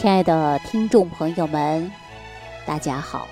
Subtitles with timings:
[0.00, 1.92] 亲爱的听众朋友们，
[2.64, 3.28] 大家好。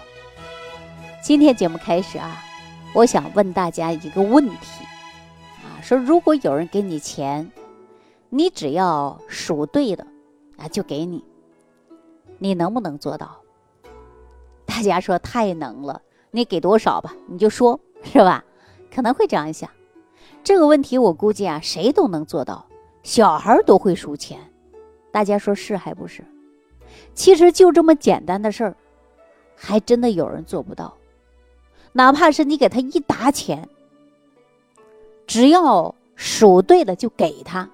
[1.22, 2.44] 今天节目开始啊，
[2.92, 4.84] 我想问大家一个问题
[5.64, 7.50] 啊，说如果有人给你钱，
[8.28, 10.06] 你只要数对了
[10.58, 11.24] 啊，就给你，
[12.36, 13.40] 你能不能做到？
[14.66, 18.44] 大家说太能了，你给多少吧，你就说是吧？
[18.94, 19.70] 可能会这样想。
[20.44, 22.66] 这个问题我估计啊，谁都能做到，
[23.02, 24.38] 小孩都会数钱。
[25.10, 26.22] 大家说是还不是？
[27.14, 28.76] 其实就这么简单的事儿，
[29.56, 30.96] 还真的有人做不到。
[31.92, 33.68] 哪怕是你给他一沓钱，
[35.26, 37.68] 只要数对了就给他，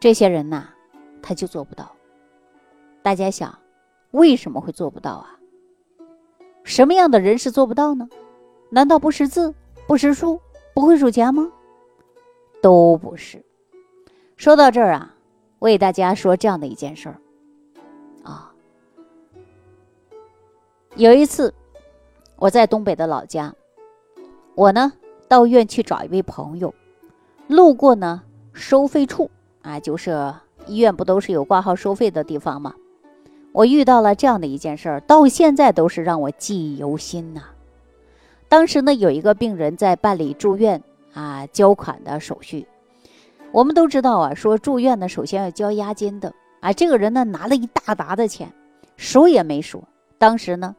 [0.00, 0.68] 这些人呐，
[1.22, 1.90] 他就做不到。
[3.02, 3.58] 大家想，
[4.10, 5.38] 为什么会做不到啊？
[6.64, 8.08] 什么样的人是做不到呢？
[8.70, 9.54] 难道不识字、
[9.86, 10.40] 不识数、
[10.74, 11.50] 不会数钱吗？
[12.60, 13.44] 都不是。
[14.36, 15.14] 说到这儿啊，
[15.58, 17.16] 我给大家说这样的一件事儿。
[20.94, 21.54] 有一次
[22.36, 23.54] 我在东北的老家，
[24.54, 24.92] 我呢
[25.26, 26.74] 到医院去找一位朋友，
[27.46, 29.30] 路过呢收费处
[29.62, 30.34] 啊，就是
[30.66, 32.74] 医院不都是有挂号收费的地方吗？
[33.52, 37.42] 我遇到了这样的一件事儿，到现在都是让我记忆犹新呐。
[38.50, 40.82] 当时呢有一个病人在办理住院
[41.14, 42.66] 啊交款的手续，
[43.50, 46.34] 我们都知道啊，说住院呢首先要交押金的。
[46.60, 48.52] 啊，这个人呢拿了一大沓的钱，
[48.98, 49.82] 数也没数。
[50.16, 50.76] 当时呢，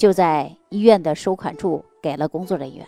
[0.00, 2.86] 就在医院的收款处给了工作人员。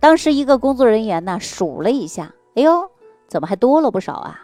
[0.00, 2.90] 当时一个工作人员呢数了一下，哎呦，
[3.28, 4.40] 怎么还多了不少啊？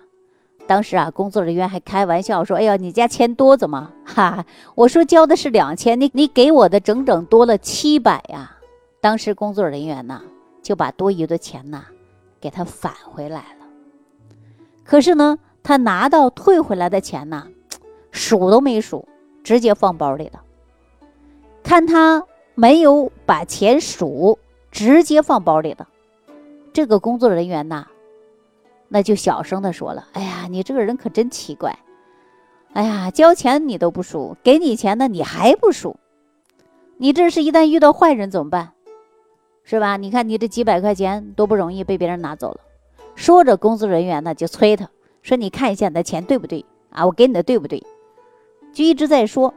[0.67, 3.91] 当时啊，工作人员还开玩笑说：“哎呀，你家钱多怎么？
[4.05, 8.55] 哈，我说交的是两千，你你给我的整整多了七百呀。”
[9.01, 10.21] 当时工作人员呢
[10.61, 11.87] 就把多余的钱呢
[12.39, 13.67] 给他返回来了。
[14.85, 15.39] 可是呢。
[15.65, 17.47] 他拿到退回来的钱呢，
[18.11, 19.07] 数都没数，
[19.45, 20.43] 直接放包里了。
[21.63, 24.39] 看他没有把钱数，
[24.71, 25.89] 直接放包里了。
[26.73, 27.87] 这个工作人员呐，
[28.89, 31.79] 那就小声的说了：“哎呀，你这个人可真奇怪！
[32.73, 35.97] 哎呀，交钱你都不数，给你钱呢你还不数，
[36.97, 38.73] 你这是一旦遇到坏人怎么办？
[39.65, 39.97] 是吧？
[39.97, 42.61] 你看你这几百块钱多不容易被别人拿走了。”
[43.15, 44.89] 说着，工作人员呢就催他。
[45.21, 47.07] 说你看一下你的钱对不对啊？
[47.07, 47.83] 我给你的对不对？
[48.73, 49.53] 就一直在说，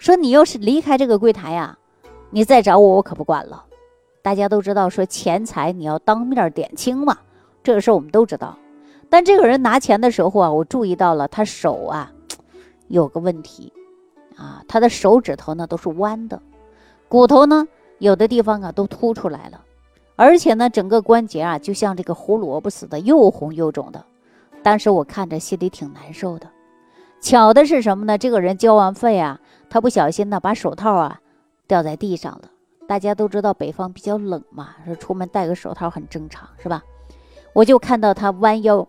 [0.00, 1.76] 说你要是离开这个柜台呀，
[2.30, 3.62] 你再找我，我可不管了。
[4.22, 7.18] 大家都知道，说钱财你要当面点清嘛，
[7.62, 8.56] 这个事儿我们都知道。
[9.10, 12.10] 但这个人拿钱的时候啊，我注意到了他手啊
[12.88, 13.70] 有个问题
[14.36, 16.40] 啊，他的手指头呢都是弯的，
[17.06, 17.68] 骨头呢
[17.98, 19.60] 有的地方啊都凸出来了，
[20.16, 24.02] 而且呢整个关节啊就像这个胡萝卜似的，又红又肿的。
[24.62, 26.48] 当时我看着心里挺难受的，
[27.20, 28.16] 巧的是什么呢？
[28.16, 29.38] 这个人交完费啊，
[29.70, 31.20] 他不小心呢把手套啊
[31.66, 32.50] 掉在地上了。
[32.88, 36.82] 大家都知道北方比较冷嘛，说出门戴个手套很正常，是吧？
[37.52, 38.86] 我就看到他弯腰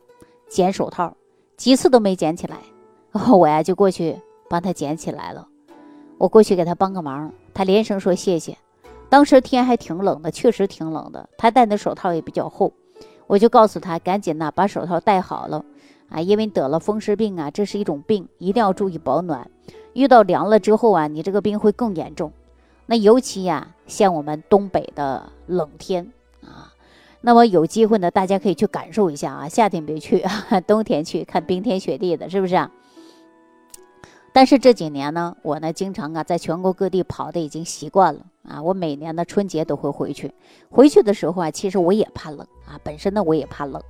[0.50, 1.16] 捡手套，
[1.56, 2.58] 几次都没捡起来，
[3.12, 4.20] 然后我呀就过去
[4.50, 5.48] 帮他捡起来了。
[6.18, 8.58] 我过去给他帮个忙，他连声说谢谢。
[9.08, 12.74] 当时天还挺冷的，确实挺冷的，他戴的手套也比较厚。
[13.28, 15.64] 我就告诉他，赶紧呐，把手套戴好了
[16.10, 19.48] 啊，因为得了风湿病啊，这是一种病，一定要注意保暖。
[19.94, 22.32] 遇到凉了之后啊，你这个病会更严重。
[22.86, 26.12] 那尤其呀，像我们东北的冷天
[26.44, 26.74] 啊，
[27.22, 30.26] 那么有机会呢，大家可以去感受一下啊，夏天别去，
[30.68, 32.72] 冬天去看冰天雪地的，是不是啊？
[34.34, 38.62] 但是这几年呢，我呢经常啊在全国各地跑的已经习惯了啊。
[38.62, 40.34] 我每年的春节都会回去，
[40.70, 42.80] 回去的时候啊，其实我也怕冷啊。
[42.84, 43.82] 本身呢我也怕冷，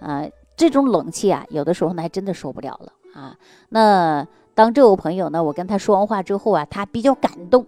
[0.00, 3.38] 啊，这种冷气啊，有的时候呢还真的受不了了啊。
[3.70, 7.66] 那当这位朋友呢，我跟他说完话之后啊，他比较感动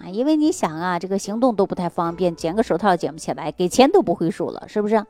[0.00, 5.04] 啊，因为你想啊，这个行动都不太方便，捡个手套捡不起来，给钱都不会数了，是不是？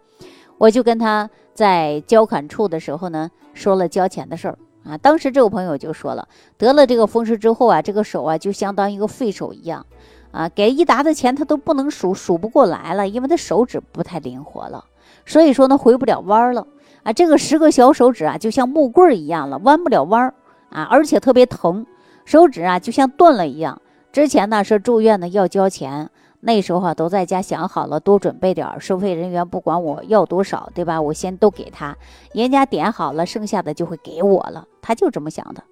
[0.57, 4.59] 我就跟他在交款处的时候呢，说了交钱的事儿。
[4.85, 6.27] 啊，当时这位朋友就说了，
[6.57, 9.85] 得了这个风湿之后啊，这个手啊就相当于一个废手一样，
[10.31, 14.87] 啊，给一沓的钱他都不能数，数不过来了，因为他手指不太灵活了，
[15.27, 16.67] 所以说呢回不了弯了，
[17.03, 20.35] 啊，这个十个小手指啊就像木棍一样了，弯不了弯儿，
[20.71, 21.87] 啊，而且特别疼，
[22.25, 23.81] 手指啊就像断了一样。
[24.13, 26.11] 之前呢是住院呢要交钱。
[26.41, 28.79] 那时候啊，都在家想好了，多准备点儿。
[28.79, 31.03] 收费人员不管我要多少，对吧？
[31.03, 31.97] 我先都给他，
[32.33, 34.65] 人家点好了，剩下的就会给我了。
[34.81, 35.65] 他就这么想的。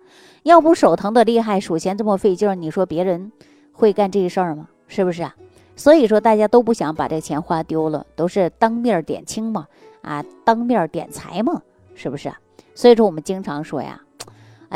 [0.43, 3.31] 要不手疼的厉害，数钱这么费劲儿，你说别人
[3.73, 4.69] 会干这事儿吗？
[4.89, 5.37] 是不是啊？
[5.77, 9.69] 所以说大家都不想把这钱花丢了，都是当面点清嘛，
[10.03, 11.63] 啊，当面点财嘛，
[11.95, 12.37] 是不是啊？
[12.75, 14.01] 所以说我们经常说呀，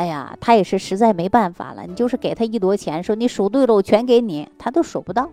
[0.01, 5.29] 哎呀，他也是实在没办法了，你就是给他一摞钱，说你数对了，我全给你，他都数不到，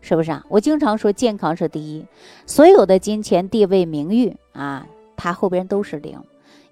[0.00, 0.44] 是不是啊？
[0.48, 2.04] 我经常说健康是第一，
[2.44, 6.20] 所有的金钱、地位、名誉啊，他后边都是零。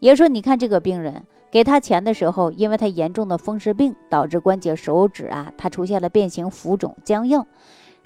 [0.01, 1.23] 也说你看这个病人
[1.53, 7.45] 给他钱的时候，因为他严重的风湿病导致关节、手指啊，他出现了变形、浮肿、僵硬。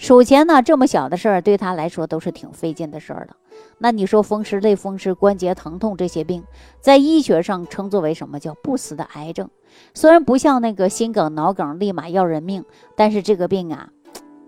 [0.00, 3.36] 数钱呢，这么小的事儿，对他来说都是挺费劲的事儿的。
[3.76, 6.42] 那你说风湿、类风湿、关节疼痛这些病，
[6.80, 9.50] 在医学上称作为什么叫不死的癌症？
[9.92, 12.64] 虽然不像那个心梗、脑梗立马要人命，
[12.96, 13.90] 但是这个病啊，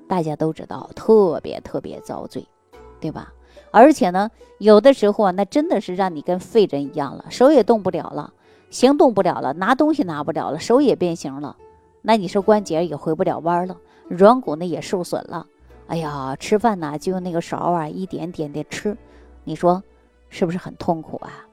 [0.08, 2.48] 大家都知道特别特别遭罪，
[2.98, 3.31] 对吧？
[3.70, 8.32] 而且呢，有的时候啊，那真的是让你跟废人一样了，手也动不了了，
[8.70, 11.58] 行动不了了，拿东西拿不了了，手也变形了，
[12.00, 13.76] 那你说关节也回不了弯了。
[14.17, 15.47] 软骨呢也受损了，
[15.87, 18.97] 哎呀，吃饭呢就用那个勺啊，一点点的吃，
[19.44, 19.82] 你说
[20.29, 21.47] 是不是很痛苦啊？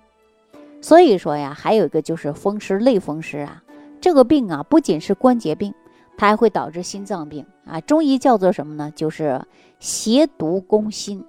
[0.82, 3.64] 所以说呀，还有一个就是风湿类风湿啊，
[4.02, 5.74] 这个病啊不仅是关节病，
[6.18, 7.80] 它还会导致心脏病啊。
[7.82, 8.92] 中医叫做什么呢？
[8.94, 9.42] 就是
[9.80, 11.24] 邪毒攻心。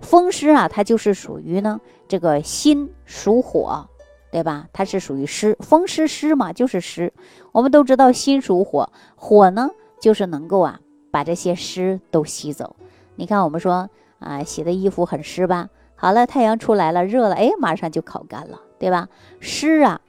[0.00, 3.88] 风湿啊，它就是属于呢这个心属火，
[4.30, 4.68] 对吧？
[4.72, 7.10] 它是属于湿，风湿湿嘛，就是湿。
[7.52, 9.70] 我们都知道心属火，火呢。
[10.00, 10.80] 就是能够啊，
[11.10, 12.76] 把这些湿都吸走。
[13.16, 13.88] 你看，我们说
[14.18, 15.68] 啊，洗的衣服很湿吧？
[15.96, 19.08] 好了，太阳出来了，热了，哎，马上就烤干了，对吧？
[19.40, 20.00] 湿啊，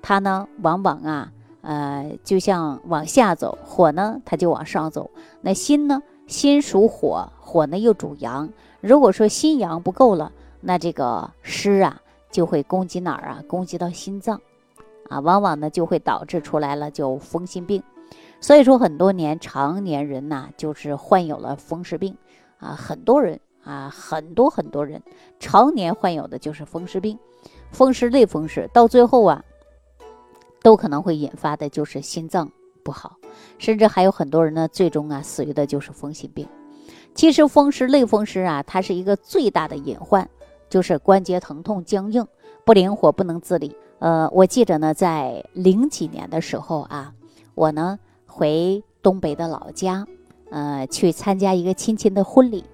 [0.00, 5.10] 它呢，往往啊，呃，就像往下走；火呢，它就往上走。
[5.40, 8.48] 那心呢，心属火，火呢又主阳。
[8.80, 12.00] 如果说心阳不够了，那这个湿啊，
[12.30, 13.42] 就会攻击哪儿啊？
[13.48, 14.40] 攻击到心脏，
[15.08, 17.82] 啊，往往呢就会导致出来了就风心病。
[18.42, 22.16] 所以说，很多年常年人呐，就是患有了风湿病
[22.58, 25.00] 啊，很多人啊，很多很多人
[25.38, 27.16] 常年患有的就是风湿病，
[27.70, 29.44] 风湿类风湿，到最后啊，
[30.60, 32.50] 都可能会引发的就是心脏
[32.82, 33.16] 不好，
[33.58, 36.48] 甚至还有很多人呢，最终啊死于的就是风心病。
[37.14, 40.28] 其实风湿类风湿啊，它是一个最大的隐患，
[40.68, 42.26] 就是关节疼痛、僵硬、
[42.64, 43.76] 不灵活、不能自理。
[44.00, 47.14] 呃，我记得呢，在零几年的时候啊，
[47.54, 48.00] 我呢。
[48.34, 50.06] 回东北的老家，
[50.50, 52.64] 呃，去参加一个亲戚的婚礼。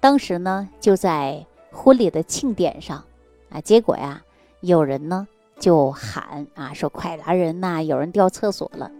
[0.00, 3.04] 当时呢，就在婚礼的庆典上，
[3.48, 4.20] 啊，结果呀，
[4.60, 5.28] 有人呢
[5.60, 8.90] 就喊啊，说快来人呐，有人掉厕所了。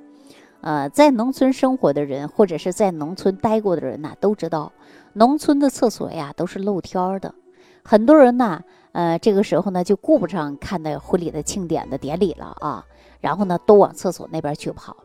[0.61, 4.73] 呃，在农村生活的人，或者是在农村待过的人呐，都知道，
[5.15, 7.35] 农村的厕所呀都是露天的。
[7.83, 8.63] 很多人呐，
[8.93, 12.87] 呃，这个时候呢就顾不上看那婚礼的庆典的典礼了啊，
[13.21, 14.97] 然后呢都往厕所那边去跑。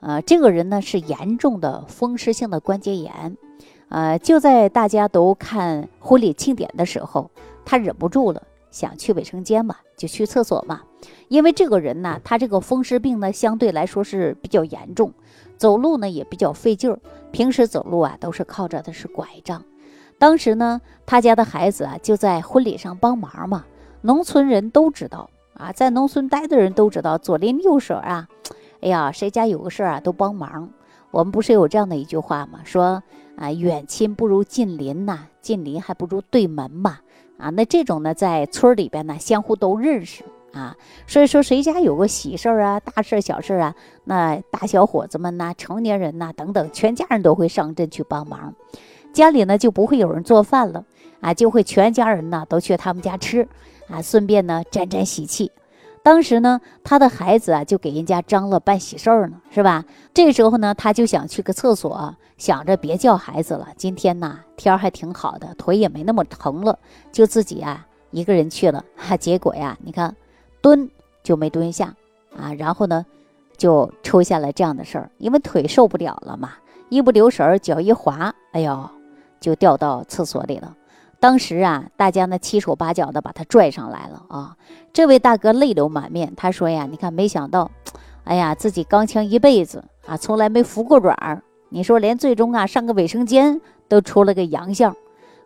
[0.00, 3.36] 呃，这个人呢是严重的风湿性的关节炎，
[3.88, 7.30] 呃，就在大家都看婚礼庆典的时候，
[7.64, 10.82] 他忍不住了，想去卫生间嘛，就去厕所嘛。
[11.26, 15.12] 因为这个人呢，他这个风湿病呢相对来说是比较严重，
[15.56, 17.00] 走路呢也比较费劲儿，
[17.32, 19.64] 平时走路啊都是靠着的是拐杖。
[20.16, 23.64] 当时呢，他家的孩子啊就在婚礼上帮忙嘛，
[24.02, 28.28] 农村人都知道啊，在农村待的人都知道，左邻右舍啊。
[28.80, 30.70] 哎呀，谁家有个事儿啊，都帮忙。
[31.10, 32.60] 我们不是有这样的一句话吗？
[32.64, 33.02] 说
[33.36, 36.98] 啊，远亲不如近邻呐，近邻还不如对门嘛。
[37.38, 40.76] 啊，那这种呢，在村里边呢，相互都认识啊。
[41.06, 43.74] 所以说，谁家有个喜事儿啊，大事小事啊，
[44.04, 48.54] 那大小伙子们呐，成年人呐，等等，全家人都会上阵去帮忙。
[49.12, 50.84] 家里呢，就不会有人做饭了
[51.20, 53.48] 啊，就会全家人呢都去他们家吃
[53.88, 55.50] 啊，顺便呢沾沾喜气。
[56.08, 59.84] 当时呢，他的孩子啊就给人家张罗办喜事儿呢，是吧？
[60.14, 63.68] 这时候呢，他就想去个厕所，想着别叫孩子了。
[63.76, 66.78] 今天呢，天还挺好的，腿也没那么疼了，
[67.12, 68.82] 就自己啊一个人去了。
[68.96, 70.16] 哈，结果呀，你看
[70.62, 70.88] 蹲
[71.22, 71.94] 就没蹲下
[72.34, 73.04] 啊，然后呢
[73.58, 76.52] 就出现了这样的事儿，因为腿受不了了嘛，
[76.88, 78.88] 一不留神脚一滑，哎呦，
[79.40, 80.74] 就掉到厕所里了。
[81.20, 84.56] 当时啊，大家呢七手八脚的把他拽上来了啊！
[84.92, 87.70] 这位大哥泪流满面，他说呀：“你看，没想到，
[88.22, 91.42] 哎呀，自己刚强一辈子啊，从来没服过软儿。
[91.70, 94.94] 你说连最终啊上个卫生间都出了个洋相，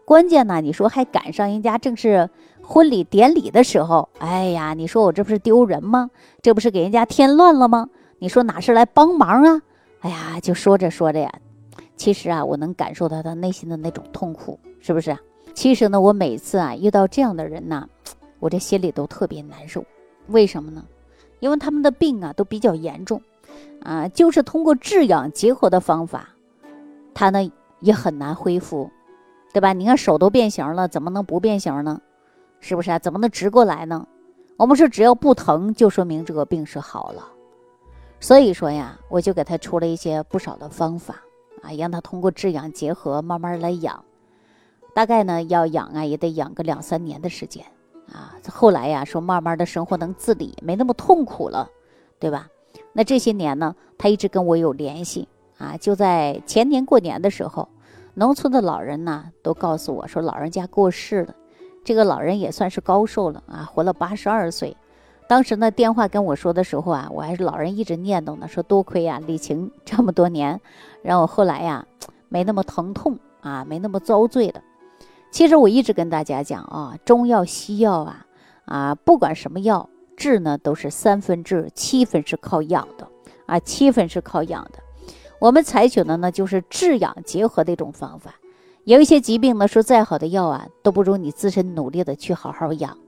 [0.05, 2.29] 关键呢，你说还赶上人家正是
[2.62, 6.11] 婚礼典礼的时候，哎呀，你说我这不是丢人吗？
[6.43, 7.88] 这不是给人家添乱了吗？
[8.19, 9.62] 你说哪是来帮忙啊？
[10.00, 11.33] 哎呀，就说着说着呀，
[11.97, 15.17] 其实啊，我能感受到他内心的那种痛苦，是不是？”
[15.54, 17.88] 其实呢，我每次啊遇到这样的人呢，
[18.40, 19.85] 我这心里都特别难受。
[20.28, 20.85] 为什么呢？
[21.40, 23.21] 因为他们的病啊都比较严重，
[23.82, 26.28] 啊，就是通过治养结合的方法，
[27.12, 28.90] 他呢也很难恢复，
[29.52, 29.73] 对吧？
[29.73, 32.00] 你看手都变形了，怎么能不变形呢？
[32.61, 32.99] 是不是啊？
[32.99, 34.06] 怎么能直过来呢？
[34.56, 37.26] 我们说只要不疼，就说明这个病是好了，
[38.21, 41.16] 所以说呀，我就给他出了一些不少的方法
[41.61, 44.04] 啊，让他通过治养结合，慢慢来养。
[44.94, 47.64] 大概呢要养啊，也得养个两三年的时间
[48.12, 48.34] 啊。
[48.50, 51.68] 后来呀，说慢慢的生活能自理，没那么痛苦了，
[52.18, 52.49] 对吧？
[52.92, 55.76] 那这些年呢，他一直跟我有联系啊。
[55.76, 57.68] 就在前年过年的时候，
[58.14, 61.34] 农村的老人呢都告诉我说，老人家过世了。
[61.84, 64.76] 这个老人也算是高寿了啊，活了八十二岁。
[65.26, 70.61] 当时呢，电话跟我说的时候啊，我还是老人一直念叨呢，说多亏呀，李晴这么多年，
[71.02, 71.87] 让我后来呀
[72.28, 74.62] 没那么疼痛啊，没那么遭罪的。
[75.33, 78.27] 其实我一直跟大家讲啊，中药、西药啊，
[78.67, 83.09] 啊，不管什么药治呢，都是三分治，七分是靠养的
[83.47, 84.79] 啊，七分是靠养的。
[85.41, 88.35] 我们采取的呢，就是治养结合的一种方法。
[88.85, 92.99] 有一些疾病呢，说再好的药啊，都不如你自身努力的去好好养。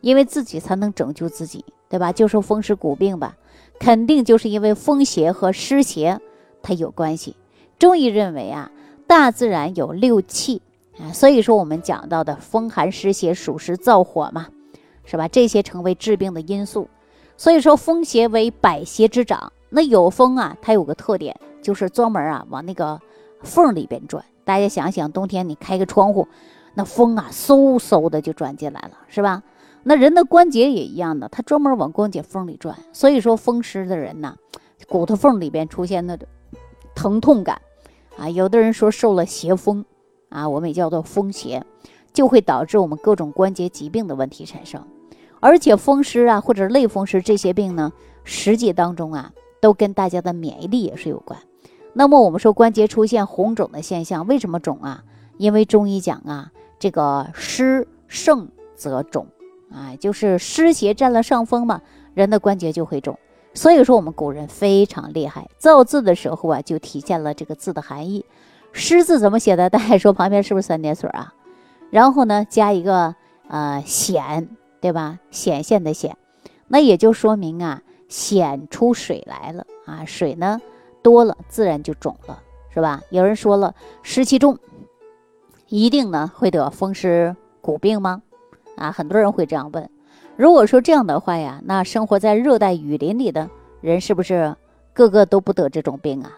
[0.00, 2.12] 因为自己才能拯救自己，对吧？
[2.12, 3.36] 就说风湿骨病吧，
[3.78, 6.20] 肯定就是因为风邪和湿邪
[6.60, 7.36] 它有关系。
[7.78, 8.70] 中医认为啊，
[9.06, 10.62] 大自然有六气
[11.00, 14.46] 啊，所以说我们讲到的风寒湿邪属实燥火嘛，
[15.04, 15.28] 是吧？
[15.28, 16.88] 这些成为治病的因素。
[17.36, 23.00] 所以说风邪为百邪之长，那有风啊，它有个特点，就是专门啊往那个
[23.42, 24.24] 缝里边转。
[24.44, 26.26] 大家想想，冬天你开个窗户，
[26.74, 29.42] 那风啊嗖嗖的就转进来了，是吧？
[29.84, 32.76] 那人的关节也一样的，它专门往关节缝里转。
[32.92, 34.34] 所以说风湿的人呢，
[34.88, 36.18] 骨头缝里边出现的
[36.94, 37.60] 疼痛感
[38.16, 39.84] 啊，有的人说受了邪风
[40.28, 41.64] 啊，我们也叫做风邪，
[42.12, 44.82] 就会导致我们各种关节疾病的问题产生。
[45.40, 47.92] 而且风湿啊或者类风湿这些病呢，
[48.24, 51.38] 实际当中啊都跟大家的免疫力也是有关。
[51.92, 55.04] 那么我们说关节出现红肿的现象，为什么肿啊？
[55.36, 59.26] 因为中医讲啊，这个湿盛则肿。
[59.70, 61.82] 啊，就是湿邪占了上风嘛，
[62.14, 63.18] 人的关节就会肿。
[63.52, 68.24] 所以说我们古人非常厉害，造字的时候啊，就体现了这个字的含义。
[68.78, 69.68] 湿字怎么写的？
[69.68, 71.34] 大家说旁边是不是三点水啊？
[71.90, 73.14] 然后呢，加一个
[73.48, 74.48] 呃显，
[74.80, 75.18] 对吧？
[75.32, 76.16] 显现的显，
[76.68, 80.60] 那也就说明啊，显出水来了啊，水呢
[81.02, 82.40] 多了，自然就肿了，
[82.72, 83.02] 是吧？
[83.10, 84.56] 有人说了，湿气重，
[85.66, 88.22] 一定呢会得风湿骨病吗？
[88.76, 89.90] 啊，很多人会这样问。
[90.36, 94.54] 如果说这样的话呀，那生活在热带雨林里的人是不是
[94.92, 96.30] 个个都不得这种病啊？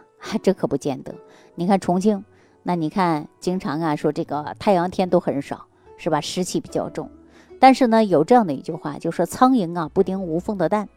[0.42, 1.14] 这可不见得。
[1.54, 2.24] 你看重庆，
[2.62, 6.20] 那你看经常啊说这个太阳天都很少，是吧？
[6.20, 7.10] 湿气比较重。
[7.58, 10.88] 但是呢，有这样的一句话，就说苍蝇啊不叮无缝的蛋。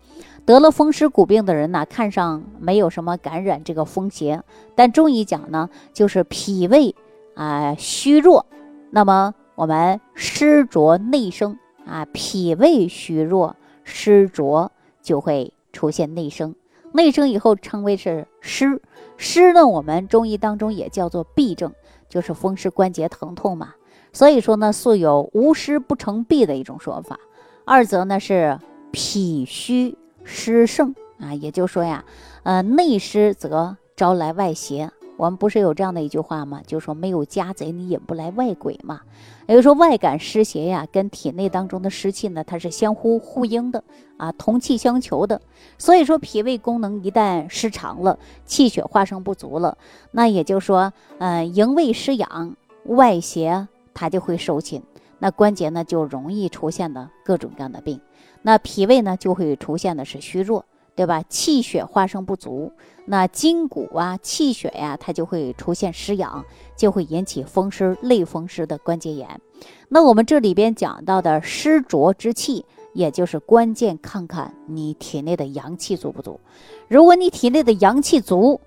[0.45, 4.41] 得了风湿骨病的人呢，看上没有什么感染这个风邪，
[4.75, 6.95] 但中医讲呢，就是脾胃
[7.35, 8.45] 啊虚弱，
[8.91, 9.33] 那么。
[9.55, 14.71] 我们湿浊内生啊，脾胃虚弱，湿浊
[15.03, 16.55] 就会出现内生。
[16.93, 18.81] 内生以后称为是湿，
[19.17, 21.73] 湿呢，我们中医当中也叫做痹症，
[22.07, 23.73] 就是风湿关节疼痛嘛。
[24.13, 27.19] 所以说呢，素有无湿不成痹的一种说法。
[27.65, 28.59] 二则呢是
[28.91, 32.05] 脾虚湿盛啊，也就说呀，
[32.43, 34.91] 呃，内湿则招来外邪。
[35.23, 36.61] 我们不是有这样的一句话吗？
[36.67, 38.99] 就说没有家贼，你引不来外鬼嘛。
[39.47, 43.81] 也就是说，外感湿邪呀，跟体内当中的湿气呢，它是相互呼应的
[44.17, 45.39] 啊，同气相求的。
[45.77, 49.77] 所以说，脾胃功能一旦失常了，气血化生不足了，
[50.11, 54.83] 那也就是说，嗯，营卫失养，外邪它就会受侵，
[55.19, 58.01] 那关节呢就容易出现的各种各样的病，
[58.41, 60.65] 那脾胃呢就会出现的是虚弱。
[60.95, 61.23] 对吧？
[61.27, 62.71] 气血化生不足，
[63.05, 66.45] 那筋骨啊、气血呀，它就会出现失养，
[66.75, 69.41] 就会引起风湿、类风湿的关节炎。
[69.89, 76.39] 那我们这里边讲到的湿浊之气，也就是关键看看你体内的阳气足不足。
[76.87, 78.59] 如果你体内的阳气足，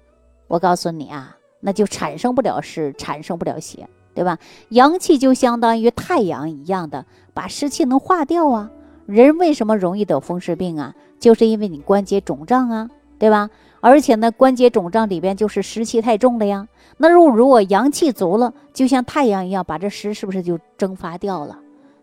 [0.49, 4.39] 我告诉你啊，那就产生不了湿，产生不了邪，对吧？
[4.69, 8.71] 阳气就相当于太阳一样的，把湿气能化掉啊。
[9.07, 10.95] 人为什么容易得风湿病啊？
[11.19, 13.51] 就是因为你关节肿胀啊，对吧？
[13.89, 16.67] 而且呢，关节肿胀里边就是湿气太重了呀。
[16.97, 21.61] 那如如果阳气足了，就像太阳一样，把这湿是不是就蒸发掉了？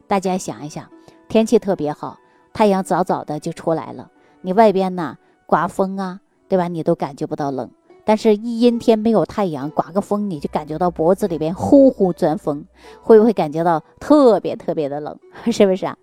[0.08, 0.86] 大家想一想，
[1.28, 2.18] 天气特别好，
[2.54, 4.10] 太阳早早的就出来了，
[4.40, 6.70] 你外边呢刮风啊，对吧？
[6.70, 7.70] 你都感觉不到冷。
[8.06, 12.66] 但是，一阴天没有太阳，刮个风，你就感觉到脖子里边呼呼钻风，
[13.02, 15.20] 会不会感觉到特别特别的冷？
[15.52, 15.98] 是不是啊？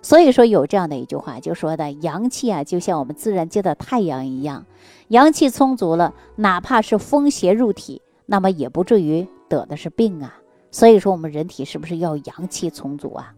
[0.00, 4.64] 所以说有这样的一句话，就说的阳气啊，就像我们自然界的太阳一样，
[5.08, 10.34] 阳气充足了，哪怕是风邪入体，那么也不至于得的是病啊。
[10.70, 13.32] 所以说我们人体是不是要阳气充足啊？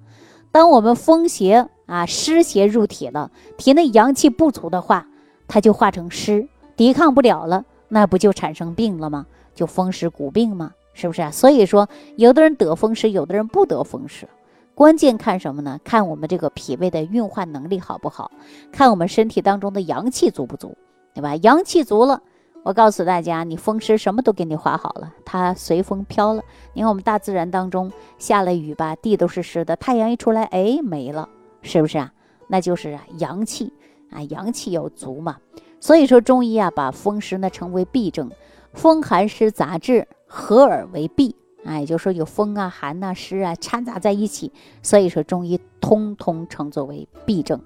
[0.50, 5.06] 当我们风邪啊湿邪入体了，体内阳气不足的话，
[5.46, 9.26] 它就化成湿，抵抗不了了，那不就产生病了吗？
[9.54, 10.72] 就风湿骨病吗？
[10.94, 11.30] 是不是啊？
[11.30, 14.26] 所以说，有的人得风湿，有的人不得风湿，
[14.75, 15.78] 关键看什么呢？
[15.84, 18.30] 看我们这个脾胃的运化能力好不好，
[18.72, 20.76] 看我们身体当中的阳气足不足，
[21.18, 21.34] 对吧？
[21.42, 22.22] 阳气足了，
[22.62, 26.40] 我告诉大家，你风湿什么都给你化好了，它随风飘了。
[26.75, 31.28] 你看我们大自然当中下了雨吧，地都是湿的，太阳一出来，哎，没了，
[31.60, 32.12] 是不是啊？
[32.46, 33.72] 那就是啊，阳气
[34.12, 35.38] 啊，阳气要足嘛。
[35.80, 38.30] 所以说中医啊，把风湿呢称为痹症，
[38.72, 40.06] 风寒湿杂质。
[40.30, 41.34] 合而为痹，
[41.64, 47.60] 哎，就说有风啊、寒呐、湿啊掺杂在一起，所以说中医通通称作为痹症。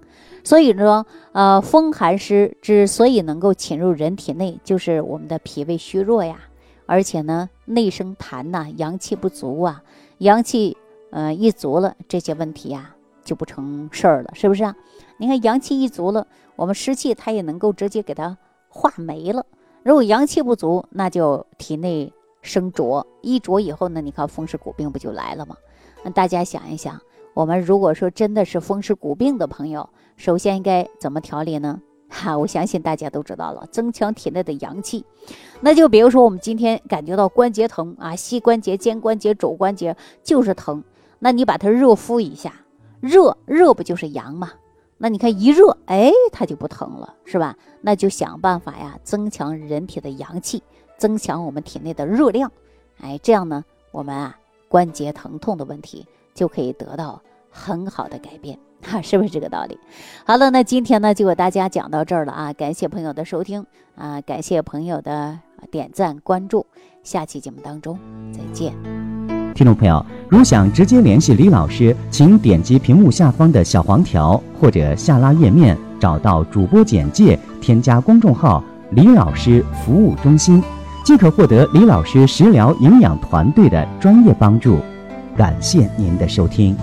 [0.44, 6.40] 所以说，呃，风寒湿之所以能够侵入人体内，就是我们的脾胃虚弱呀，
[6.86, 9.82] 而且呢，内生痰呐，阳气不足啊，
[10.18, 10.76] 阳气
[11.10, 14.74] 呃一足了，这些问题呀就不成事儿了，是不是啊？
[15.18, 18.36] 你看阳气一足了，我们湿气它也能够直接给它
[18.68, 19.46] 化没了。
[19.84, 22.12] 如果阳气不足，那就体内。
[22.42, 25.56] 生浊，一浊以后呢，你看风湿骨病不就来了吗？
[26.02, 27.00] 那大家想一想，
[27.32, 31.80] 我们如果说真的是风湿骨病的朋友，首先应该怎么调理呢？
[32.08, 35.06] 哈，我相信大家都知道了，增强体内的阳气。
[35.60, 40.84] 那就比如说我们今天感觉到关节疼啊，膝关节、肩关节、肘关节就是疼，
[41.20, 42.52] 那你把它热敷一下，
[43.00, 44.52] 热热不就是阳吗？
[44.98, 47.56] 那你看一热，哎，它就不疼了，是吧？
[47.80, 50.62] 那就想办法呀，增强人体的阳气。
[51.02, 52.52] 增强我们体内的热量，
[53.00, 58.56] 哎，这样呢，我们啊关节疼痛的问题就可以得到很好的改变，
[58.86, 59.76] 哈，是不是这个道理？
[60.24, 63.66] 好了，那今天呢就给大家讲到这儿了啊，感谢朋友的收听
[63.96, 65.36] 啊，感谢朋友的
[65.72, 66.64] 点赞关注，
[67.02, 67.98] 下期节目当中
[68.32, 68.72] 再见。
[69.56, 78.62] 听众朋友，如想直接联系李老师，请点击屏幕下方的小黄条或者下拉页面，找到主播简介，添加公众号
[78.94, 80.62] “李老师服务中心”。
[81.04, 84.78] 即可获得李老师食疗营养团队的专业帮助，
[85.36, 86.76] 感谢您的收听。